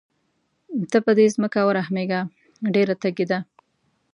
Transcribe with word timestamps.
ته 0.91 0.97
په 1.05 1.11
دې 1.17 1.25
ځمکه 1.35 1.59
ورحمېږه 1.65 2.19
ډېره 2.73 2.95
تږې 3.01 3.25
ده. 3.31 3.39